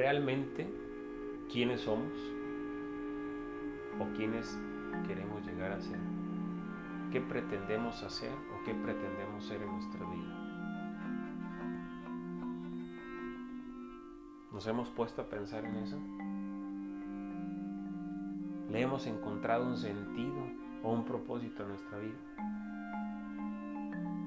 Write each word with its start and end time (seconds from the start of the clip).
realmente 0.00 0.66
quiénes 1.52 1.82
somos 1.82 2.10
o 3.98 4.16
quiénes 4.16 4.58
queremos 5.06 5.44
llegar 5.44 5.72
a 5.72 5.80
ser, 5.82 5.98
qué 7.12 7.20
pretendemos 7.20 8.02
hacer 8.02 8.32
o 8.32 8.64
qué 8.64 8.72
pretendemos 8.72 9.44
ser 9.44 9.60
en 9.60 9.70
nuestra 9.70 10.00
vida. 10.00 10.36
¿Nos 14.50 14.66
hemos 14.66 14.88
puesto 14.88 15.20
a 15.20 15.28
pensar 15.28 15.66
en 15.66 15.76
eso? 15.76 15.98
¿Le 18.70 18.80
hemos 18.80 19.06
encontrado 19.06 19.66
un 19.66 19.76
sentido 19.76 20.46
o 20.82 20.92
un 20.94 21.04
propósito 21.04 21.62
a 21.62 21.68
nuestra 21.68 21.98
vida? 21.98 22.20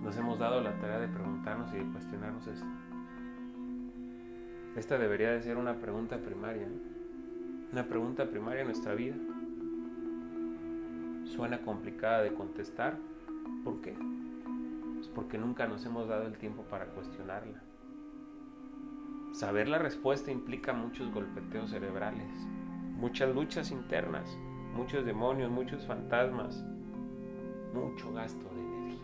Nos 0.03 0.15
hemos 0.17 0.37
dado 0.37 0.61
la 0.61 0.77
tarea 0.79 0.99
de 0.99 1.07
preguntarnos 1.07 1.73
y 1.73 1.77
de 1.77 1.91
cuestionarnos 1.91 2.45
esto. 2.45 2.67
Esta 4.75 4.97
debería 4.97 5.31
de 5.31 5.41
ser 5.43 5.57
una 5.57 5.75
pregunta 5.75 6.17
primaria, 6.17 6.67
una 7.71 7.87
pregunta 7.87 8.25
primaria 8.25 8.61
en 8.61 8.67
nuestra 8.67 8.95
vida. 8.95 9.15
Suena 11.25 11.61
complicada 11.61 12.23
de 12.23 12.33
contestar. 12.33 12.97
¿Por 13.63 13.81
qué? 13.81 13.95
Pues 14.95 15.07
porque 15.09 15.37
nunca 15.37 15.67
nos 15.67 15.85
hemos 15.85 16.07
dado 16.07 16.25
el 16.25 16.39
tiempo 16.39 16.63
para 16.63 16.87
cuestionarla. 16.87 17.61
Saber 19.31 19.67
la 19.67 19.77
respuesta 19.77 20.31
implica 20.31 20.73
muchos 20.73 21.11
golpeteos 21.11 21.69
cerebrales, 21.69 22.31
muchas 22.95 23.33
luchas 23.33 23.69
internas, 23.69 24.37
muchos 24.75 25.05
demonios, 25.05 25.51
muchos 25.51 25.85
fantasmas, 25.85 26.63
mucho 27.75 28.11
gasto 28.11 28.49
de 28.55 28.61
energía. 28.61 28.99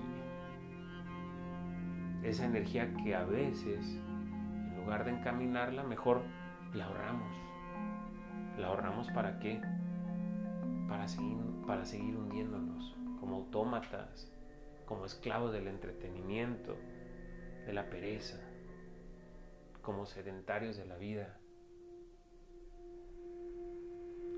Esa 2.24 2.46
energía 2.46 2.92
que 3.04 3.14
a 3.14 3.24
veces, 3.24 4.00
lugar 4.90 5.06
de 5.06 5.12
encaminarla, 5.12 5.84
mejor 5.84 6.24
la 6.74 6.86
ahorramos. 6.86 7.32
¿La 8.58 8.70
ahorramos 8.70 9.08
para 9.12 9.38
qué? 9.38 9.62
Para 10.88 11.08
seguir, 11.08 11.38
para 11.68 11.86
seguir 11.86 12.16
hundiéndonos 12.16 12.98
como 13.20 13.36
autómatas, 13.36 14.32
como 14.88 15.06
esclavos 15.06 15.54
del 15.54 15.68
entretenimiento, 15.68 16.76
de 17.68 17.74
la 17.74 17.88
pereza 17.88 18.40
como 19.84 20.08
sedentarios 20.08 20.76
de 20.76 20.86
la 20.86 20.98
vida, 20.98 21.40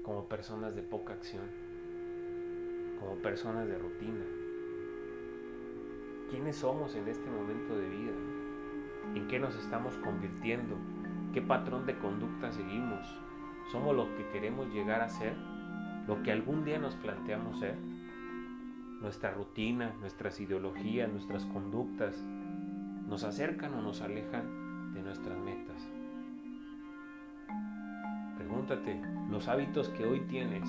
como 0.03 0.27
personas 0.27 0.75
de 0.75 0.83
poca 0.83 1.13
acción, 1.13 1.49
como 2.99 3.15
personas 3.21 3.69
de 3.69 3.77
rutina. 3.77 4.25
¿Quiénes 6.29 6.57
somos 6.57 6.93
en 6.95 7.07
este 7.07 7.29
momento 7.29 7.77
de 7.77 7.87
vida? 7.87 8.40
¿En 9.15 9.27
qué 9.27 9.39
nos 9.39 9.55
estamos 9.55 9.95
convirtiendo? 9.97 10.77
¿Qué 11.33 11.41
patrón 11.41 11.85
de 11.85 11.97
conducta 11.97 12.51
seguimos? 12.51 13.07
¿Somos 13.71 13.95
lo 13.95 14.15
que 14.15 14.27
queremos 14.29 14.67
llegar 14.73 15.01
a 15.01 15.09
ser? 15.09 15.35
¿Lo 16.07 16.23
que 16.23 16.31
algún 16.31 16.65
día 16.65 16.79
nos 16.79 16.95
planteamos 16.95 17.59
ser? 17.59 17.77
Nuestra 19.01 19.31
rutina, 19.31 19.93
nuestras 19.99 20.39
ideologías, 20.39 21.11
nuestras 21.11 21.45
conductas, 21.45 22.23
¿nos 23.07 23.23
acercan 23.23 23.73
o 23.73 23.81
nos 23.81 24.01
alejan 24.01 24.61
de 24.93 25.01
nuestras 25.01 25.37
metas. 25.39 25.87
Pregúntate, 28.37 28.99
¿los 29.29 29.47
hábitos 29.47 29.89
que 29.89 30.05
hoy 30.05 30.21
tienes 30.21 30.67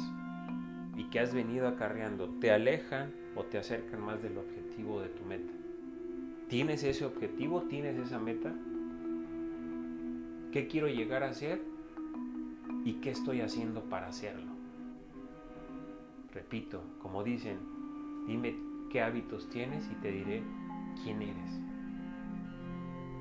y 0.96 1.04
que 1.04 1.20
has 1.20 1.34
venido 1.34 1.68
acarreando 1.68 2.28
te 2.40 2.52
alejan 2.52 3.12
o 3.34 3.44
te 3.44 3.58
acercan 3.58 4.02
más 4.02 4.22
del 4.22 4.38
objetivo 4.38 5.00
de 5.00 5.08
tu 5.08 5.24
meta? 5.24 5.52
¿Tienes 6.52 6.84
ese 6.84 7.06
objetivo? 7.06 7.62
¿Tienes 7.62 7.96
esa 7.96 8.18
meta? 8.18 8.52
¿Qué 10.52 10.68
quiero 10.68 10.86
llegar 10.86 11.22
a 11.22 11.32
ser? 11.32 11.62
¿Y 12.84 13.00
qué 13.00 13.08
estoy 13.08 13.40
haciendo 13.40 13.80
para 13.84 14.08
hacerlo? 14.08 14.52
Repito, 16.34 16.82
como 17.00 17.24
dicen, 17.24 17.56
dime 18.26 18.54
qué 18.90 19.00
hábitos 19.00 19.48
tienes 19.48 19.90
y 19.90 19.94
te 20.02 20.12
diré 20.12 20.42
quién 21.02 21.22
eres. 21.22 21.58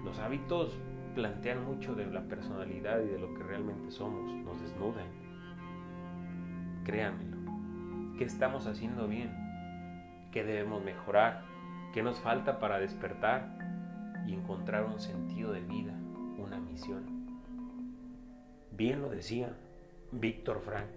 Los 0.03 0.19
hábitos 0.19 0.77
plantean 1.15 1.63
mucho 1.63 1.95
de 1.95 2.07
la 2.07 2.27
personalidad 2.27 3.01
y 3.01 3.07
de 3.07 3.17
lo 3.17 3.33
que 3.33 3.43
realmente 3.43 3.91
somos, 3.91 4.29
nos 4.43 4.59
desnudan. 4.59 5.07
Créanmelo. 6.83 7.37
¿Qué 8.17 8.25
estamos 8.25 8.67
haciendo 8.67 9.07
bien? 9.07 9.31
¿Qué 10.33 10.43
debemos 10.43 10.83
mejorar? 10.83 11.50
¿Qué 11.93 12.01
nos 12.01 12.19
falta 12.21 12.59
para 12.59 12.79
despertar 12.79 13.57
y 14.25 14.33
encontrar 14.33 14.85
un 14.85 14.99
sentido 14.99 15.51
de 15.51 15.61
vida, 15.61 15.93
una 16.37 16.57
misión? 16.59 17.03
Bien 18.71 19.01
lo 19.01 19.09
decía 19.09 19.53
Víctor 20.11 20.61
Frank 20.61 20.87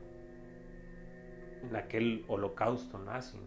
en 1.68 1.76
aquel 1.76 2.24
holocausto 2.28 2.98
nazi, 2.98 3.38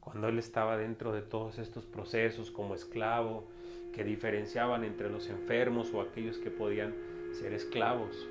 cuando 0.00 0.28
él 0.28 0.38
estaba 0.38 0.76
dentro 0.76 1.12
de 1.12 1.22
todos 1.22 1.58
estos 1.58 1.84
procesos 1.84 2.50
como 2.50 2.74
esclavo, 2.74 3.46
que 3.92 4.02
diferenciaban 4.02 4.84
entre 4.84 5.10
los 5.10 5.28
enfermos 5.28 5.92
o 5.92 6.00
aquellos 6.00 6.38
que 6.38 6.50
podían 6.50 6.94
ser 7.32 7.52
esclavos. 7.52 8.26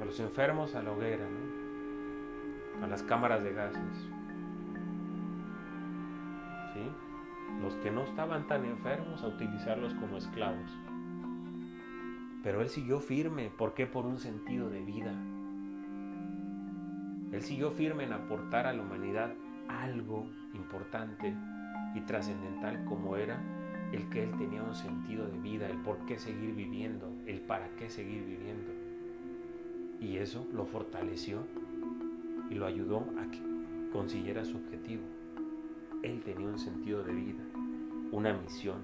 A 0.00 0.04
los 0.04 0.20
enfermos 0.20 0.74
a 0.74 0.82
la 0.82 0.92
hoguera, 0.92 1.26
a 2.82 2.86
las 2.86 3.02
cámaras 3.02 3.42
de 3.42 3.52
gases. 3.52 4.21
Los 7.60 7.74
que 7.76 7.90
no 7.90 8.02
estaban 8.02 8.46
tan 8.46 8.64
enfermos 8.64 9.22
a 9.22 9.28
utilizarlos 9.28 9.94
como 9.94 10.16
esclavos. 10.16 10.70
Pero 12.42 12.60
él 12.60 12.68
siguió 12.68 13.00
firme, 13.00 13.50
¿por 13.50 13.74
qué? 13.74 13.86
Por 13.86 14.06
un 14.06 14.18
sentido 14.18 14.68
de 14.68 14.82
vida. 14.82 15.12
Él 17.32 17.42
siguió 17.42 17.70
firme 17.70 18.04
en 18.04 18.12
aportar 18.12 18.66
a 18.66 18.72
la 18.72 18.82
humanidad 18.82 19.32
algo 19.68 20.26
importante 20.54 21.34
y 21.94 22.00
trascendental 22.00 22.84
como 22.84 23.16
era 23.16 23.40
el 23.92 24.08
que 24.08 24.24
él 24.24 24.30
tenía 24.38 24.62
un 24.62 24.74
sentido 24.74 25.26
de 25.26 25.38
vida, 25.38 25.68
el 25.68 25.78
por 25.78 25.98
qué 26.06 26.18
seguir 26.18 26.54
viviendo, 26.54 27.12
el 27.26 27.40
para 27.40 27.68
qué 27.76 27.90
seguir 27.90 28.24
viviendo. 28.24 28.72
Y 30.00 30.16
eso 30.16 30.46
lo 30.52 30.64
fortaleció 30.66 31.42
y 32.50 32.54
lo 32.54 32.66
ayudó 32.66 33.06
a 33.18 33.30
que 33.30 33.40
consiguiera 33.92 34.44
su 34.44 34.56
objetivo. 34.56 35.02
Él 36.02 36.22
tenía 36.24 36.48
un 36.48 36.58
sentido 36.58 37.02
de 37.04 37.12
vida, 37.12 37.44
una 38.10 38.32
misión, 38.32 38.80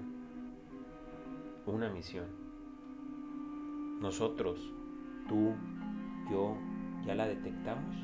una 1.65 1.89
misión. 1.89 2.25
Nosotros, 3.99 4.73
tú, 5.27 5.53
yo, 6.31 6.55
¿ya 7.05 7.15
la 7.15 7.27
detectamos 7.27 7.95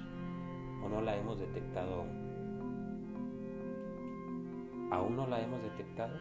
o 0.84 0.90
no 0.90 1.02
la 1.02 1.16
hemos 1.18 1.40
detectado 1.40 2.02
aún? 2.02 2.26
¿Aún 4.92 5.16
no 5.16 5.28
la 5.28 5.42
hemos 5.42 5.62
detectado? 5.64 6.16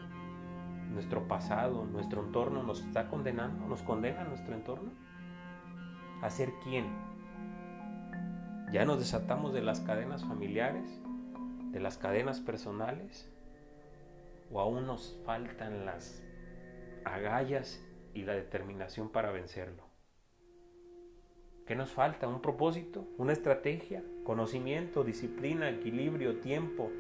nuestro 0.95 1.27
pasado, 1.27 1.85
nuestro 1.85 2.23
entorno 2.23 2.63
nos 2.63 2.81
está 2.81 3.09
condenando, 3.09 3.67
nos 3.67 3.83
condena 3.83 4.25
nuestro 4.25 4.55
entorno. 4.55 4.91
¿A 6.23 6.31
ser 6.31 6.53
quién? 6.63 6.87
Ya 8.73 8.85
nos 8.85 8.99
desatamos 8.99 9.53
de 9.53 9.63
las 9.63 9.81
cadenas 9.81 10.25
familiares, 10.25 11.01
de 11.75 11.81
las 11.81 11.99
cadenas 11.99 12.41
personales, 12.41 13.31
o 14.51 14.61
aún 14.61 14.87
nos 14.87 15.21
faltan 15.27 15.85
las 15.85 16.23
agallas 17.05 17.85
y 18.15 18.23
la 18.23 18.33
determinación 18.33 19.11
para 19.11 19.31
vencerlo. 19.31 19.85
¿Qué 21.67 21.77
nos 21.77 21.91
falta? 21.91 22.29
¿Un 22.29 22.41
propósito? 22.41 23.07
¿Una 23.19 23.35
estrategia? 23.35 24.03
¿Conocimiento? 24.25 25.05
¿Disciplina? 25.05 25.69
¿Equilibrio? 25.69 26.41
¿Tiempo? 26.41 26.91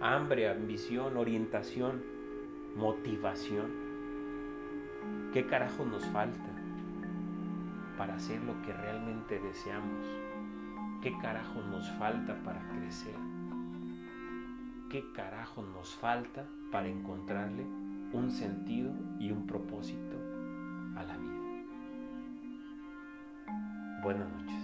¿Hambre? 0.00 0.48
¿Ambición? 0.48 1.18
¿Orientación? 1.18 2.20
motivación. 2.76 3.70
¿Qué 5.32 5.46
carajo 5.46 5.84
nos 5.84 6.04
falta 6.06 6.50
para 7.96 8.14
hacer 8.14 8.40
lo 8.42 8.60
que 8.62 8.72
realmente 8.72 9.38
deseamos? 9.38 10.06
¿Qué 11.02 11.16
carajo 11.18 11.60
nos 11.62 11.88
falta 11.92 12.34
para 12.44 12.60
crecer? 12.68 13.09
¿Qué 14.90 15.04
carajo 15.12 15.62
nos 15.62 15.94
falta 15.94 16.48
para 16.72 16.88
encontrarle 16.88 17.62
un 18.12 18.32
sentido 18.32 18.92
y 19.20 19.30
un 19.30 19.46
propósito 19.46 20.16
a 20.96 21.04
la 21.04 21.16
vida? 21.16 21.30
Buenas 24.02 24.28
noches. 24.32 24.59